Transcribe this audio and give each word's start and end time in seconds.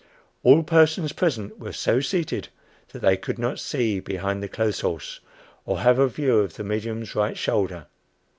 All 0.41 0.63
persons 0.63 1.13
present 1.13 1.59
were 1.59 1.71
so 1.73 1.99
seated 1.99 2.47
that 2.89 3.03
they 3.03 3.15
could 3.15 3.37
not 3.37 3.59
see 3.59 3.99
behind 3.99 4.41
the 4.41 4.47
clothes 4.47 4.79
horse, 4.79 5.19
or 5.63 5.81
have 5.81 5.99
a 5.99 6.07
view 6.07 6.39
of 6.39 6.55
the 6.55 6.63
medium's 6.63 7.13
right 7.13 7.37
shoulder. 7.37 7.85